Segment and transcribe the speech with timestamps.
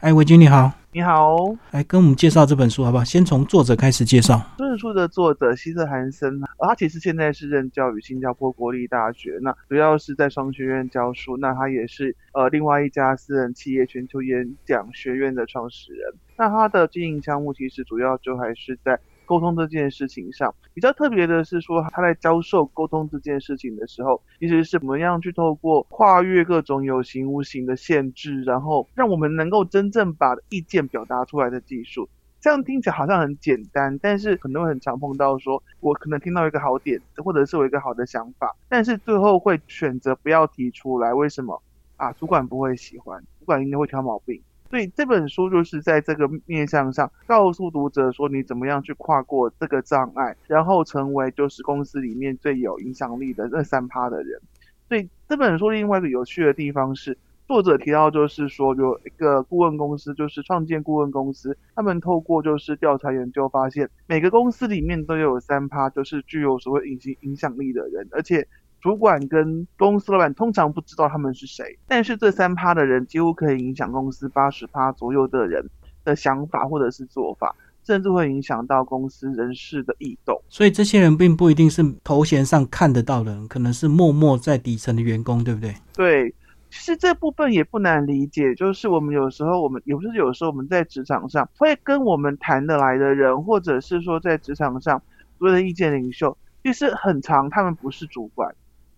[0.00, 1.36] 哎，伟军你好，你好，
[1.72, 3.04] 来跟我们介绍这本书好不好？
[3.04, 4.40] 先从作者开始介绍。
[4.56, 11.36] 这本书的作者希瑟韩森，他其实现在是任教于新加坡国立大学，那主要是在商学院教书。
[11.36, 16.14] 那他也是呃另外一家私人企业全球演讲学院的创始人。
[16.38, 18.98] 那他的经营项目其实主要就还是在。
[19.30, 32.08] 沟通这件事情上，比较特别的是说，他在教授沟通这件事情的时候，其实是怎么样去透过跨越各种有形无形的限制，然后让我们能够真正把意见表达出来的技术。
[32.40, 41.62] 这样听起来好像很简单，但是可能会很常碰到说，我可能听到一个好点，或者是我一个好的想法，但是最后会选择不要提出来，为什么？
[41.96, 44.42] 啊，主管不会喜欢，主管应该会挑毛病。
[44.70, 54.40] 所以这本书就是在这个面向上告诉读者说，你怎么样去跨过这个障碍，然后成为就是公司里面最有影响力的那三趴的人。
[54.88, 68.46] 所以这本书另外一个有趣的地方是，作者提到就是说有一个顾问公司，就是创建顾问公司，他们透过就是调查研究发现，每个公司里面都有三趴，就是具有所谓影形影响力的人，而且。
[68.80, 75.64] 主管跟公司老板通常不知道他们是谁，但是这三趴的人几乎可以影响公司八十趴左右的人
[76.04, 80.40] 的想法或者是做法，甚至会影响到公司人事的异动。
[80.48, 85.74] 所以这些人并不一定是头衔上看得到的人，可能是默默在底层的员工，对不对？
[85.94, 86.34] 对，
[86.70, 95.02] 其实这部分也不难理解，就是我们有时候我们也不是有时候我们在职场上会跟我们谈得来的人，或者是说在职场上
[95.38, 98.50] 所谓的意见领袖，其实很长，他们不是主管。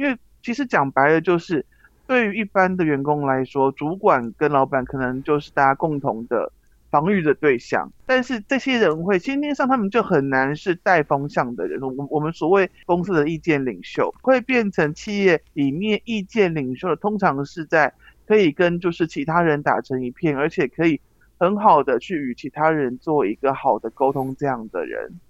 [0.00, 1.62] 因为其实讲白了，就是
[2.06, 6.50] 对于一般的员工来说，主管跟老板可能就是大家共同的
[6.90, 7.92] 防御的对象。
[8.06, 11.78] 但是这些人会先天上，他们就很难是带风向的人。
[11.82, 17.92] 我我们所谓公司的意见领袖，会变成企业里面意见领袖的，通常是在
[18.26, 20.98] 可以跟就是其他人打成一片，而且可以
[21.38, 25.20] 很好的去与其他人做一个好的沟通这样的人。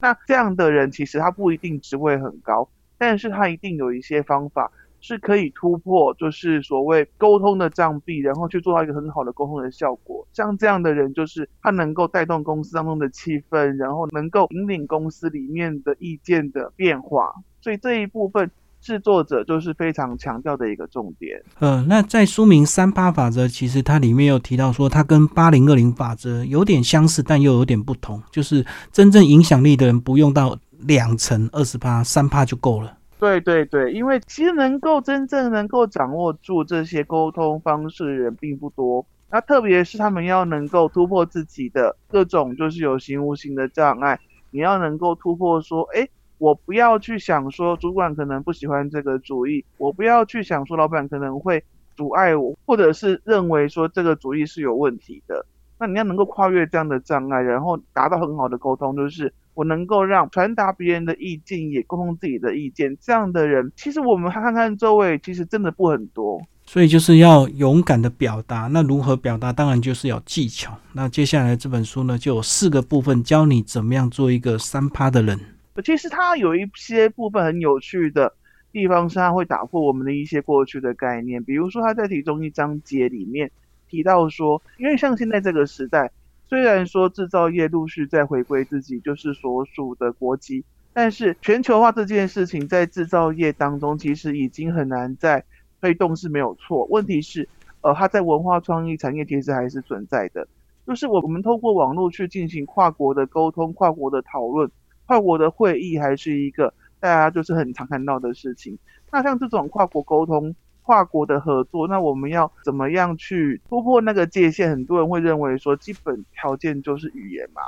[0.00, 2.68] 那这样的人其实他不一定职位很高。
[2.98, 4.70] 但是他一定有一些方法
[5.00, 10.26] 是可以突破，就是所谓沟通的障壁，然后去做到一个很好的沟通的效果。
[10.32, 17.32] 像这样的人，就是他能够带动公司当中的气氛，然后能够引领公司里面的意见的变化。
[17.60, 18.50] 所以这一部分
[18.80, 21.40] 制作者就是非常强调的一个重点。
[21.58, 28.20] 呃，那在书名三八法则，其实它里面有提到说，它跟八零二零法则有点相似，但又有点不同。
[28.32, 30.58] 就是真正影响力的人不用到。
[30.86, 32.96] 两层二十趴，三趴就够了。
[33.18, 39.04] 对对对，因为其实能够真正能够掌握住这些沟通方式的人并不多。
[39.30, 44.20] 那特别是他们要能够突破自己的各种就是有形无形的障碍，
[44.50, 51.64] 你要能够突破说，哎，我不要去想说主管可能不喜欢这个主意，我不要去想说老板可能会
[51.96, 55.44] 阻碍我，或者是认为说这个主意是有问题的。
[55.78, 59.32] 那你要能够跨越这样的障碍，然后达到很好的沟通，就是。
[59.56, 66.38] 我能够让传达别人的意见，也沟通自己的意见，这样的人，其实我们看看周围，其实真的不很多。
[66.66, 68.68] 所以就是要勇敢的表达。
[68.70, 69.50] 那如何表达？
[69.50, 70.76] 当然就是要技巧。
[70.92, 75.40] 那接下来这本书呢，就有四个部分，教你怎么样做一个三趴的人。
[75.82, 78.30] 其实它有一些部分很有趣的
[78.72, 81.42] 地方，是它会打破我们的一些过去的概念。
[81.42, 83.50] 比如说，他在其中一章节里面
[83.88, 86.10] 提到说，因为像现在这个时代。
[86.48, 95.44] 虽然说制造业陆续在回归自己就是所属的国籍，但是全球化这件事情在制造业当中其实已经很难再
[95.80, 96.86] 推动是没有错。
[96.88, 97.48] 问题是，
[97.80, 100.46] 呃，它在文化创意产业其实还是存在的。
[100.86, 104.70] 就是我们通过网络去进行跨国的沟通、跨国的讨论、
[105.06, 108.78] 跨国的会议，还是一个大家就是很常看到的事情。
[109.10, 110.54] 那像这种跨国沟通，
[110.86, 114.70] 跨国的合作，那我们要怎么样去突破那个界限？
[114.70, 117.60] 很多人会认为说，基本条件就是语言嘛，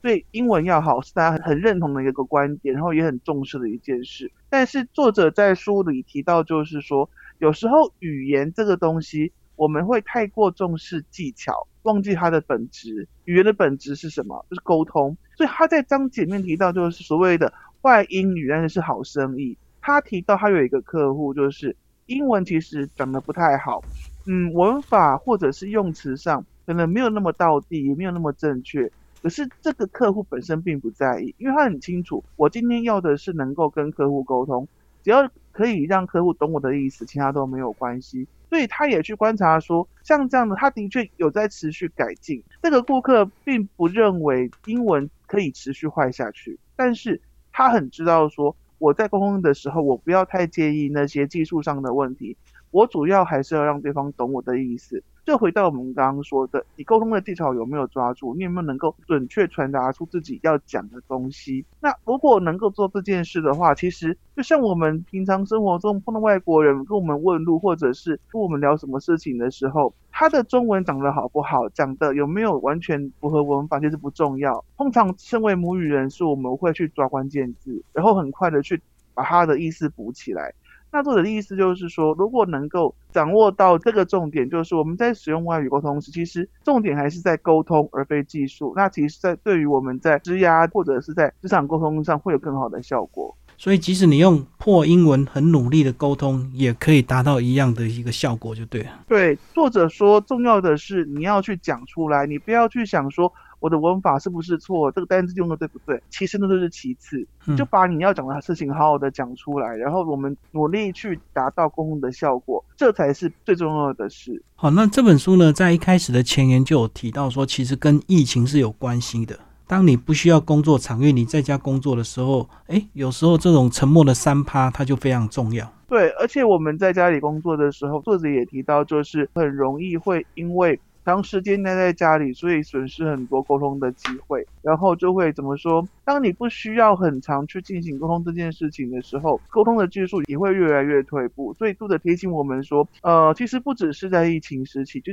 [0.00, 4.30] 所以英文要好是大家很认同的一个观点，然后也很重视的一件事。
[4.48, 13.08] 但是作者在书里提到，就是说，有时候语言这个东西，我们会太过重视技巧，忘记它的本质。
[13.24, 14.46] 语言的本质是什么？
[14.48, 15.16] 就是沟通。
[15.36, 17.52] 所以他在章节面提到，就是所谓的
[17.82, 19.58] 坏英语，但是是好生意。
[19.80, 21.74] 他提到他有一个客户，就是。
[22.10, 23.80] 英文其实讲的不太好，
[24.26, 28.90] 嗯，文法或者是用词上可能没有那么到地，也没有那么正确。
[29.22, 34.66] 可是这个客户本身并不在意，因为他很清楚，我今天要的是能够跟客户沟通，
[35.04, 38.26] 只要可以让客户懂我的意思，其他都没有关系。
[38.48, 42.42] 所以他也去观察说，像这样的，他的确有在持续改进。
[42.60, 47.20] 这个顾客并不认为英文可以持续坏下去，但是
[47.52, 48.56] 他很知道说。
[48.80, 52.38] 我在沟通的时候，我不要太介意那些技术上的问题，
[52.70, 55.04] 我主要还是要让对方懂我的意思。
[55.24, 58.34] 就回到我们刚刚说的，你沟通的技巧有没有抓住？
[58.34, 61.64] 你有没有能够准确传达出自己要讲的东西？
[61.80, 74.64] 那如果能够做这件事的话，其实就像我们平常生活中碰到外国人跟我们问路，或者是跟我们聊什么事情的时候，他的中文讲得好不好，讲的有没有完全符合文法，其实不重要。
[74.76, 78.80] 通常身为母语人士，我们会去抓关键字，然后很快的去
[79.14, 80.52] 把他的意思补起来。
[80.92, 88.72] 那作者的意思就是说，如果能够掌握到这个重点，就是我们在使用外语沟通时，其实重点还是在沟通，而非技术。
[88.74, 93.36] 那其实，在对于我们在职涯或者是在职场沟通上，会有更好的效果。
[93.56, 98.90] 所以，即使你用破英文很努力的沟通，也可以达到一样的一个效果，就对了。
[99.06, 103.32] 对，作者说，重要的是你要去讲出来，你不要去想说。
[103.60, 104.90] 我的文法是不是错？
[104.90, 106.02] 这个单词用的对不对？
[106.10, 107.24] 其实那都是其次，
[107.56, 114.42] 就把你要讲的事情好好的讲出来，然后我们努力去达到沟通的效果，这才是最重要的事。
[114.56, 119.38] 好，那这本书呢，在一开始的前言就有提到说，其实跟疫情是有关系的。
[119.66, 125.70] 当你不需要工作场域，你在家工作的时候，诶，有时候这种沉默的三趴，它就非常重要。
[125.86, 130.80] 对，而且我们在家里工作的时候，作者也提到，就是很容易会因为。
[131.10, 135.84] 长时间待在家里，所以损失很多沟通的机会，然后就会怎么说？
[136.04, 141.52] 当你不需要很长去进行沟通这件事情的时候，沟通的技术也会越来越退步。
[141.54, 145.12] 所以读者提醒我们说，呃，其实不只是在疫情时期，就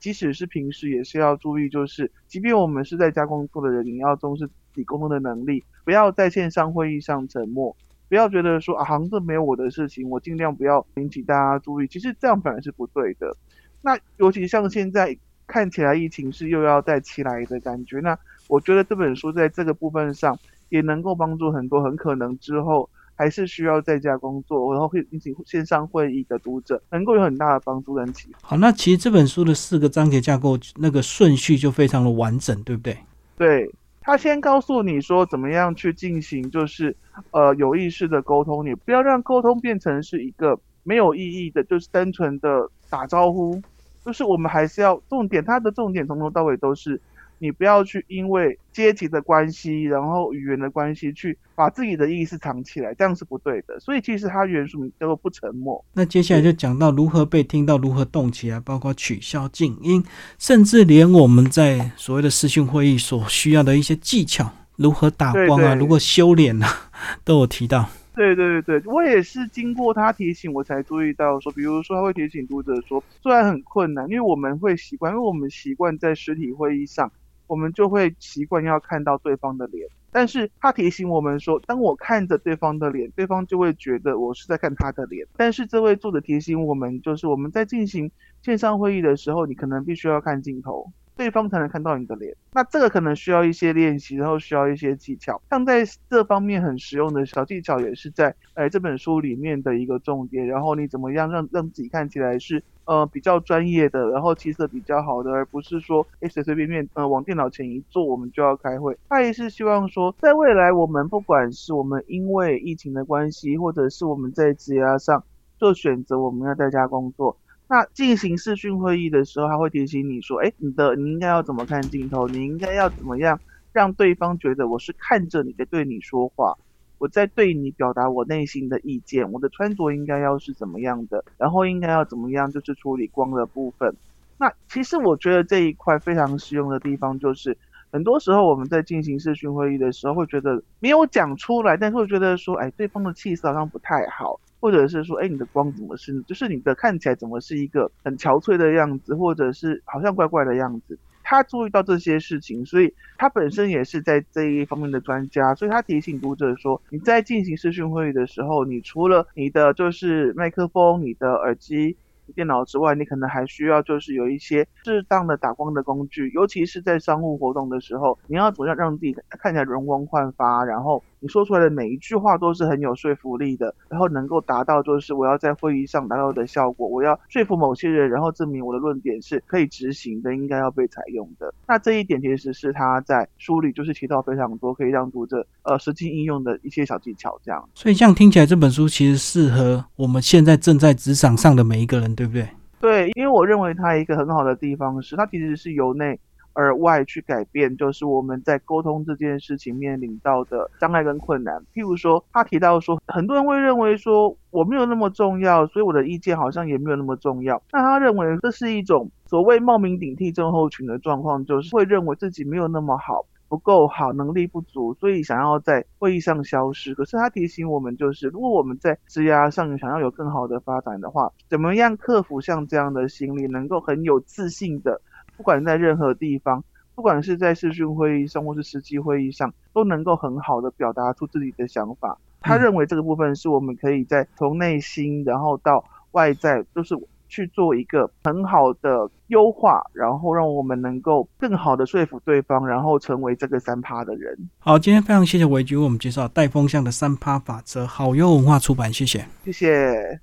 [0.00, 7.76] 即使是平时也是要注意，就是即便我们是在家工作的人，也要重视自己沟通的能力，不要在线上会议上沉默，
[8.08, 11.86] 不要觉得说啊，好像没有我的事情，我尽量不要引起大家注意。
[11.86, 13.36] 其实这样反而是不对的。
[13.80, 15.16] 那尤其像现在。
[15.46, 20.38] 看起来疫情是又要再起来的感觉，那我觉得这本书在这个部分上
[20.68, 28.48] 也能够帮助很多很可能之后还是需要在家工作，然后会进行线上会议的读者，能够有很大的帮助跟启发。
[28.48, 32.98] 好，那其实这本书的四个章节架构那个顺序就非常的完整，对不对？
[33.38, 33.70] 对，
[34.00, 36.94] 他先告诉你说怎么样去进行，就是
[37.30, 43.62] 呃有意识的沟通，你不要让沟通变成是一个没有意义的，就是单纯的打招呼。
[44.06, 47.00] 就是我们还是要重点，它的重点从头到尾都是，
[47.38, 53.80] 你不要去因为阶级的关系，然后语言的关系去把自己的意识藏起来，这样是不对的。
[53.80, 55.84] 所以其实它原书名叫做不沉默。
[55.92, 60.04] 那接下来就讲到如何被听到，如何动起来，包括取消静音，
[60.38, 66.68] 甚至连我们在所谓的视讯会议所需要的一些技巧，如何打光啊，如何修脸啊，
[67.24, 67.88] 都有提到。
[68.16, 77.12] 对对对对，我也是经过他提醒，我才注意到说，比如说他会提醒读者说，虽然很困难，因为我们会习惯，因为我们习惯在实体会议上，
[77.46, 79.86] 我们就会习惯要看到对方的脸。
[80.10, 85.26] 但是他提醒我们说，当我看着对方的脸，对方就会觉得我是在看他的脸。
[85.36, 88.10] 但是这位作者提醒我们，就是我们在进行
[88.42, 90.90] 线上会议的时候，你可能必须要看镜头。
[91.16, 95.40] 对方才能看到你的脸，那这个可能需要一些练习，然后需要一些技巧。
[95.50, 100.46] 像在这方面很实用的小技巧，也是在哎这本书里面的一个重点。
[100.46, 108.96] 然后你怎么样让让自己看起来是呃比较专业的，然后气色比较好的，而不是说哎随随便便呃往电脑前一坐我们就要开会。
[109.08, 115.24] 他也是希望说，在未来我们不管是我们因为疫情的关系，或者是我们在职业上
[115.58, 117.38] 做选择，我们要在家工作。
[117.68, 122.28] 那进行视讯会议的时候，他会提醒你说：“哎，你的你应该要怎么看镜头？
[122.28, 123.40] 你应该要怎么样
[123.72, 126.54] 让对方觉得我是看着你在对你说话，
[126.98, 129.32] 我在对你表达我内心的意见。
[129.32, 131.24] 我的穿着应该要是怎么样的？
[131.38, 132.50] 然后应该要怎么样？
[132.52, 133.96] 就是处理光的部分。
[134.38, 137.58] 那其实我觉得这一块非常实用的地方，就是
[137.90, 150.98] 很多时候我们在进行视讯会议的时候，会觉得没有讲出来，但是会觉得说，哎，对方的气色好像不太好。”或者是说，哎，你的光怎么是，就是你的看起来怎么是一个很憔悴的样子，或者是好像怪怪的样子。
[151.22, 161.96] 他注意到这些事情，所以他本身也是在这一方面的专家，所以他提醒读者说，你在进行视讯会议的时候，你除了你的就是麦克风、你的耳机。
[162.34, 181.52] 电脑之外，你可能还需要就是有一些适当的打光的工具，尤其是在商务活动的时候，你要怎么样让自己看起来容光焕发，然后你说出来的每一句话都是很有说服力的，然后能够达到就是我要在会议上达到的效果，我要说服某些人，然后证明我的论点是可以执行的，应该要被采用的。
[181.68, 187.68] 那这一点其实是他在书里就是提到非常多可以让读者呃实际应用的一些小技巧，这样。
[187.74, 192.15] 所以这样听起来，这本书其实适合我们现在正在职场上的每一个人。
[192.16, 192.48] 对不对？
[192.80, 196.18] 对，因为我认为它一个很好的地方是，它其实是由内
[196.52, 201.60] 而外去改变，就是我们在沟通这件事情面临到的障碍跟困难。
[201.74, 207.62] 譬如说，他提到说，很多人会认为说我没有那么重要，所以我的意见好像也没有那么重要。
[207.72, 213.26] 那他认为这是一种所谓冒名顶替症候群的状况，就是会认为自己没有那么好。
[213.48, 216.94] 不够好，能力不足，所以想要在会议上消失。
[216.94, 225.00] 可是他提醒我们，就是如果我们在职涯上想要有更好的发展的话，怎么样克服像这样的心理，能够很有自信的，
[225.36, 232.18] 不管在任何地方，不管是在视讯会议上或是实际会议上，都能够很好的表达出自己的想法。
[232.40, 236.96] 他认为这个部分是我们可以在从内心，然后到外在，都是。
[237.28, 244.36] 去做一个很好的优化，然后让我们能够更好的说服对方，然后成为这个三趴的人。
[244.58, 250.20] 好，今天非常谢谢维局为我们介绍带风向的三趴法则，好优文化出版，谢谢，谢谢。